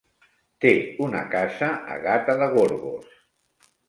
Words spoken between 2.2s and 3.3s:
de Gorgos.